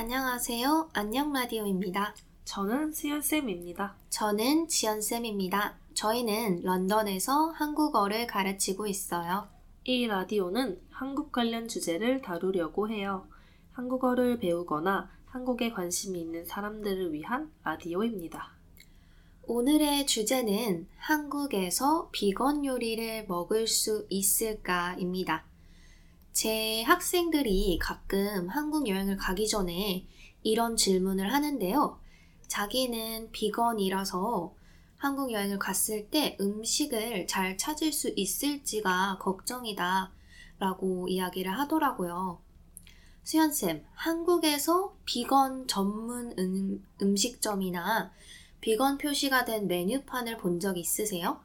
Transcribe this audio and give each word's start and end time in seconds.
안녕하세요. 0.00 0.90
안녕 0.92 1.32
라디오입니다. 1.32 2.14
저는 2.44 2.92
수연쌤입니다. 2.92 3.96
저는 4.10 4.68
지연쌤입니다. 4.68 5.76
저희는 5.92 6.62
런던에서 6.62 7.48
한국어를 7.48 8.28
가르치고 8.28 8.86
있어요. 8.86 9.48
이 9.82 10.06
라디오는 10.06 10.80
한국 10.90 11.32
관련 11.32 11.66
주제를 11.66 12.22
다루려고 12.22 12.88
해요. 12.88 13.26
한국어를 13.72 14.38
배우거나 14.38 15.10
한국에 15.26 15.72
관심이 15.72 16.20
있는 16.20 16.44
사람들을 16.44 17.12
위한 17.12 17.50
라디오입니다. 17.64 18.52
오늘의 19.48 20.06
주제는 20.06 20.86
한국에서 20.98 22.10
비건 22.12 22.64
요리를 22.64 23.26
먹을 23.26 23.66
수 23.66 24.06
있을까입니다. 24.10 25.47
제 26.38 26.84
학생들이 26.84 27.80
가끔 27.82 28.48
한국 28.48 28.86
여행을 28.86 29.16
가기 29.16 29.48
전에 29.48 30.06
이런 30.44 30.76
질문을 30.76 31.32
하는데요. 31.32 31.98
자기는 32.46 33.32
비건이라서 33.32 34.54
한국 34.98 35.32
여행을 35.32 35.58
갔을 35.58 36.08
때 36.10 36.36
음식을 36.40 37.26
잘 37.26 37.58
찾을 37.58 37.90
수 37.90 38.12
있을지가 38.14 39.18
걱정이다 39.20 40.12
라고 40.60 41.08
이야기를 41.08 41.58
하더라고요. 41.58 42.38
수연쌤, 43.24 43.84
한국에서 43.94 44.94
비건 45.06 45.66
전문 45.66 46.36
음, 46.38 46.86
음식점이나 47.02 48.12
비건 48.60 48.98
표시가 48.98 49.44
된 49.44 49.66
메뉴판을 49.66 50.36
본 50.36 50.60
적 50.60 50.78
있으세요? 50.78 51.40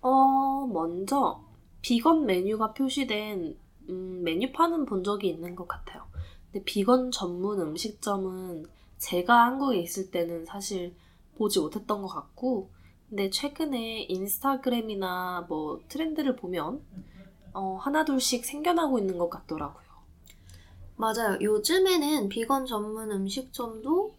어, 0.00 0.68
먼저 0.72 1.42
비건 1.80 2.26
메뉴가 2.26 2.72
표시된 2.74 3.60
음, 3.88 4.22
메뉴판은 4.24 4.86
본 4.86 5.04
적이 5.04 5.28
있는 5.28 5.54
것 5.54 5.66
같아요. 5.68 6.06
근데 6.50 6.64
비건 6.64 7.10
전문 7.10 7.60
음식점은 7.60 8.66
제가 8.98 9.46
한국에 9.46 9.78
있을 9.78 10.10
때는 10.10 10.44
사실 10.44 10.94
보지 11.36 11.58
못했던 11.60 12.02
것 12.02 12.08
같고, 12.08 12.70
근데 13.08 13.30
최근에 13.30 14.06
인스타그램이나 14.08 15.46
뭐 15.48 15.80
트렌드를 15.88 16.36
보면 16.36 16.82
어, 17.52 17.76
하나둘씩 17.76 18.44
생겨나고 18.44 18.98
있는 18.98 19.18
것 19.18 19.28
같더라고요. 19.28 19.82
맞아요. 20.96 21.38
요즘에는 21.40 22.28
비건 22.28 22.66
전문 22.66 23.10
음식점도 23.10 24.14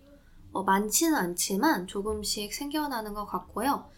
어, 0.52 0.64
많지는 0.64 1.16
않지만 1.16 1.88
조금씩 1.88 2.53
생겨나는 2.53 3.14
것 3.14 3.25
같고요. 3.25 3.89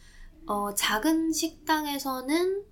어, 0.48 0.74
작은 0.74 1.34
식당에서는 1.34 2.64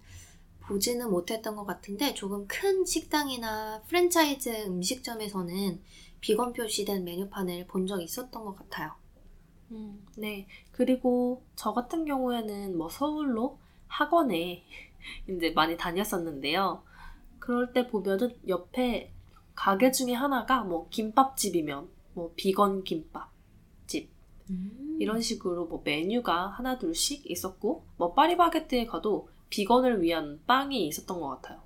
보지는 0.67 1.09
못했던 1.09 1.55
것 1.55 1.65
같은데 1.65 2.13
조금 2.13 2.47
큰 2.47 2.85
식당이나 2.85 3.81
프랜차이즈 3.87 4.65
음식점에서는 4.65 5.81
비건 6.21 6.53
표시된 6.53 7.03
메뉴판을 7.03 7.67
본 7.67 7.85
적이 7.85 8.05
있었던 8.05 8.43
것 8.45 8.55
같아요. 8.55 8.93
음, 9.71 10.05
네. 10.15 10.47
그리고 10.71 11.43
저 11.55 11.73
같은 11.73 12.05
경우에는 12.05 12.77
뭐 12.77 12.89
서울로 12.89 13.59
학원에 13.87 14.63
이제 15.29 15.51
많이 15.51 15.77
다녔었는데요. 15.77 16.83
그럴 17.39 17.73
때 17.73 17.87
보면은 17.87 18.37
옆에 18.47 19.11
가게 19.53 19.91
중에 19.91 20.13
하나가 20.13 20.63
뭐 20.63 20.87
김밥집이면 20.89 21.89
뭐 22.13 22.31
비건 22.35 22.83
김밥집 22.83 24.09
음. 24.49 24.97
이런 24.99 25.21
식으로 25.21 25.65
뭐 25.65 25.81
메뉴가 25.83 26.47
하나 26.47 26.77
둘씩 26.77 27.29
있었고 27.29 27.83
뭐 27.97 28.13
파리바게뜨에 28.13 28.85
가도 28.85 29.27
비건을 29.53 30.01
위한 30.01 30.41
빵이 30.47 30.87
있었던 30.87 31.19
것 31.19 31.29
같아요. 31.29 31.61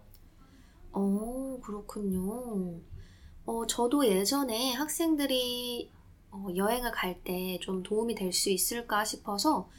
어, 0.91 1.59
그렇군요. 1.63 2.81
어, 3.45 3.65
저도 3.67 4.05
예전에 4.07 4.73
학생들이 4.73 5.91
어, 6.31 6.47
여행을 6.55 6.91
갈 6.91 7.23
때 7.23 7.59
좀 7.61 7.83
도움이 7.83 8.15
될 8.15 8.33
수 8.33 8.49
있을까 8.49 9.05
싶어서 9.05 9.69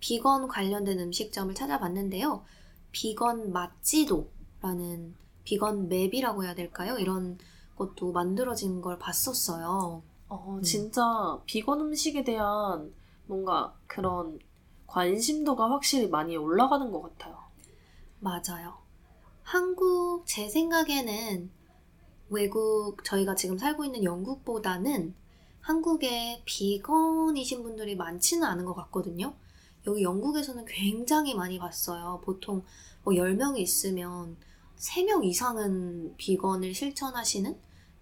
비건 0.00 0.46
관련된 0.48 1.00
음식점을 1.00 1.52
찾아봤는데요. 1.54 2.44
비건 2.92 3.52
맛지도라는 3.52 5.16
비건 5.44 5.88
맵이라고 5.88 6.44
해야 6.44 6.54
될까요? 6.54 6.98
이런 6.98 7.38
것도 7.76 8.12
만들어진 8.12 8.80
걸 8.80 8.98
봤었어요. 8.98 10.04
어, 10.28 10.60
진짜 10.62 11.02
비건 11.46 11.80
음식에 11.80 12.22
대한 12.24 12.94
뭔가 13.26 13.74
그런 13.88 14.38
관심도가 14.86 15.70
확실히 15.70 16.08
많이 16.08 16.36
올라가는 16.36 16.90
것 16.92 17.02
같아요. 17.02 17.45
맞아요. 18.26 18.76
한국, 19.44 20.24
제 20.26 20.48
생각에는 20.48 21.48
외국, 22.28 23.04
저희가 23.04 23.36
지금 23.36 23.56
살고 23.56 23.84
있는 23.84 24.02
영국보다는 24.02 25.14
한국에 25.60 26.42
비건이신 26.44 27.62
분들이 27.62 27.94
많지는 27.94 28.42
않은 28.42 28.64
것 28.64 28.74
같거든요. 28.74 29.32
여기 29.86 30.02
영국에서는 30.02 30.64
굉장히 30.64 31.36
많이 31.36 31.60
봤어요. 31.60 32.20
보통 32.24 32.64
뭐 33.04 33.14
10명이 33.14 33.58
있으면 33.58 34.36
3명 34.76 35.24
이상은 35.24 36.16
비건을 36.16 36.74
실천하시는 36.74 37.56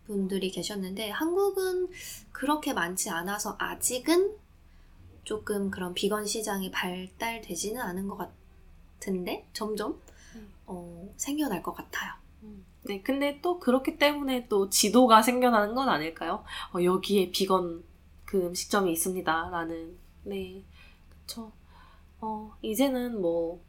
분들이 0.07 0.51
계셨는데 0.51 1.11
한국은 1.11 1.91
그렇게 2.33 2.73
많지 2.73 3.11
않아서 3.11 3.57
아직은 3.59 4.35
조금 5.25 5.71
그런 5.71 5.93
비건 5.93 6.25
시장이 6.25 6.71
발달되지는 6.71 7.79
않은 7.83 8.09
것 8.09 8.17
같 8.17 8.44
은데 9.07 9.49
점점 9.53 10.01
음. 10.35 10.53
어, 10.67 11.13
생겨날 11.17 11.63
것 11.63 11.73
같아요. 11.73 12.13
음. 12.43 12.65
네, 12.83 13.03
근데 13.03 13.41
또 13.41 13.59
그렇기 13.59 13.99
때문에 13.99 14.49
또 14.49 14.69
지도가 14.69 15.23
생겨나는 15.23 15.75
건 15.75 15.89
아닐까요? 15.89 16.45
어, 16.75 16.83
여기에 16.83 17.31
비건 17.31 17.85
그 18.25 18.47
음식점이 18.47 18.93
있습니다. 18.93 19.49
라는. 19.51 19.97
네, 20.23 20.65
그쵸. 21.09 21.53
어, 22.21 22.55
이제는 22.63 23.21
뭐, 23.21 23.63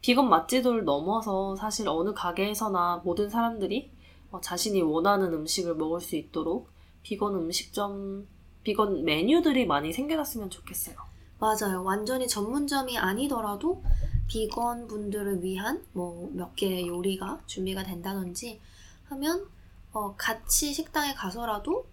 비건 0.00 0.28
맛지도를 0.28 0.84
넘어서 0.84 1.54
사실 1.56 1.88
어느 1.88 2.12
가게에서나 2.12 3.02
모든 3.04 3.28
사람들이 3.30 3.92
어, 4.30 4.40
자신이 4.40 4.82
원하는 4.82 5.32
음식을 5.32 5.76
먹을 5.76 6.00
수 6.00 6.16
있도록 6.16 6.70
비건 7.02 7.34
음식점, 7.34 8.26
비건 8.64 9.04
메뉴들이 9.04 9.66
많이 9.66 9.92
생겨났으면 9.92 10.50
좋겠어요. 10.50 10.96
맞아요. 11.38 11.82
완전히 11.84 12.28
전문점이 12.28 12.98
아니더라도 12.98 13.82
비건 14.28 14.86
분들을 14.86 15.42
위한 15.42 15.84
뭐 15.92 16.30
몇 16.32 16.54
개의 16.56 16.88
요리가 16.88 17.40
준비가 17.46 17.82
된다든지 17.82 18.60
하면 19.04 19.46
어, 19.92 20.14
같이 20.16 20.72
식당에 20.72 21.14
가서라도 21.14 21.86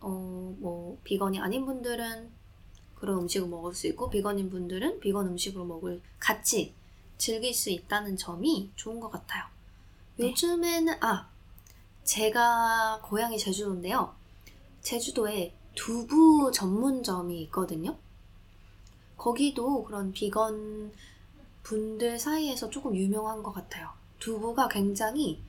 어, 0.00 0.54
뭐 0.58 0.98
비건이 1.04 1.40
아닌 1.40 1.64
분들은 1.64 2.30
그런 2.94 3.20
음식을 3.20 3.48
먹을 3.48 3.74
수 3.74 3.86
있고 3.88 4.10
비건인 4.10 4.50
분들은 4.50 5.00
비건 5.00 5.28
음식으로 5.28 5.64
먹을 5.64 6.02
같이 6.18 6.74
즐길 7.16 7.54
수 7.54 7.70
있다는 7.70 8.16
점이 8.16 8.70
좋은 8.76 9.00
것 9.00 9.10
같아요. 9.10 9.44
네. 10.16 10.28
요즘에는 10.28 11.02
아 11.02 11.30
제가 12.04 13.00
고향이 13.02 13.38
제주도인데요. 13.38 14.14
제주도에 14.82 15.54
두부 15.74 16.50
전문점이 16.52 17.40
있거든요. 17.44 17.96
거기도 19.16 19.84
그런 19.84 20.12
비건 20.12 20.92
분들 21.62 22.18
사이에서 22.18 22.70
조금 22.70 22.94
유명한 22.96 23.42
것 23.42 23.52
같아요. 23.52 23.90
두부가 24.18 24.68
굉장히 24.68 25.40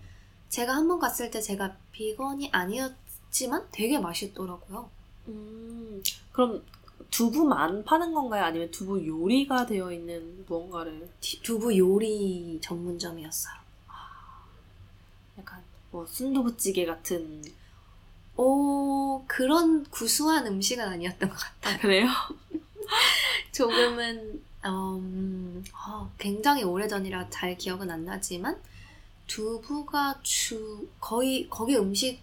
제가 0.49 0.73
한 0.75 0.87
번 0.87 0.99
갔을 0.99 1.31
때 1.31 1.39
제가 1.41 1.75
비건이 1.91 2.49
아니었지만 2.51 3.67
되게 3.71 3.97
맛있더라고요. 3.99 4.89
음, 5.27 6.03
그럼 6.31 6.63
두부만 7.09 7.83
파는 7.83 8.13
건가요? 8.13 8.43
아니면 8.45 8.69
두부 8.71 9.05
요리가 9.05 9.65
되어 9.65 9.91
있는 9.91 10.45
무언가를? 10.47 11.09
두부 11.43 11.77
요리 11.77 12.59
전문점이었어요. 12.61 13.53
아, 13.87 14.43
약간 15.37 15.61
뭐 15.91 16.05
순두부찌개 16.05 16.85
같은 16.85 17.43
오 18.37 19.23
그런 19.27 19.83
구수한 19.89 20.47
음식은 20.47 20.83
아니었던 20.85 21.29
것 21.29 21.35
같아요. 21.37 21.75
아, 21.75 21.79
그래요? 21.79 22.07
조금은 23.51 24.41
음, 24.65 25.63
어, 25.73 25.80
굉장히 26.17 26.63
오래전이라 26.63 27.29
잘 27.29 27.57
기억은 27.57 27.89
안 27.89 28.05
나지만 28.05 28.61
두부가 29.27 30.19
주 30.23 30.87
거의 30.99 31.47
거기 31.49 31.75
음식 31.77 32.19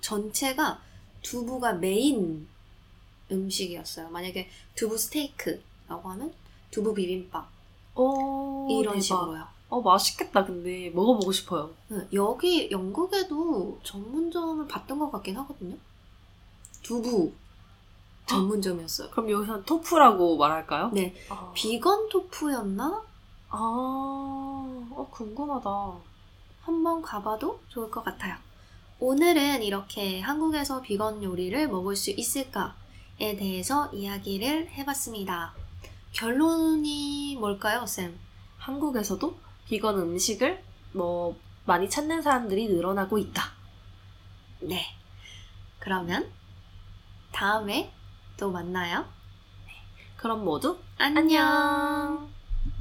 전체가 0.00 0.80
두부가 1.22 1.72
메인 1.74 2.46
음식이었어요. 3.30 4.10
만약에 4.10 4.48
두부 4.74 4.98
스테이크라고 4.98 6.10
하면 6.10 6.32
두부 6.70 6.92
비빔밥 6.94 7.48
오, 7.94 8.68
이런 8.70 8.94
대박. 8.94 9.02
식으로요. 9.02 9.46
어, 9.70 9.80
맛있겠다, 9.80 10.44
근데. 10.44 10.90
먹어보고 10.90 11.32
싶어요. 11.32 11.72
네, 11.88 11.98
여기 12.12 12.70
영국에도 12.70 13.78
전문점을 13.82 14.66
봤던 14.68 14.98
것 14.98 15.10
같긴 15.10 15.36
하거든요. 15.38 15.76
두부 16.82 17.32
전문점이었어요. 18.26 19.10
그럼 19.10 19.30
여기서 19.30 19.62
토프라고 19.64 20.36
말할까요? 20.36 20.90
네. 20.92 21.14
아. 21.28 21.52
비건 21.54 22.08
토프였나? 22.08 23.02
아, 23.50 23.56
어, 23.58 25.08
궁금하다. 25.10 25.70
한번 26.62 27.02
가봐도 27.02 27.60
좋을 27.68 27.90
것 27.90 28.02
같아요. 28.02 28.36
오늘은 28.98 29.62
이렇게 29.62 30.20
한국에서 30.20 30.80
비건 30.80 31.22
요리를 31.22 31.68
먹을 31.68 31.94
수 31.94 32.10
있을까에 32.10 33.36
대해서 33.36 33.90
이야기를 33.92 34.70
해봤습니다. 34.70 35.52
결론이 36.12 37.36
뭘까요, 37.38 37.84
쌤? 37.86 38.18
한국에서도 38.58 39.36
비건 39.66 39.98
음식을 39.98 40.62
뭐 40.92 41.36
많이 41.66 41.90
찾는 41.90 42.22
사람들이 42.22 42.68
늘어나고 42.68 43.18
있다. 43.18 43.42
네. 44.60 44.86
그러면 45.80 46.30
다음에 47.32 47.92
또 48.36 48.50
만나요. 48.50 49.04
그럼 50.16 50.44
모두 50.44 50.78
안녕. 50.98 52.33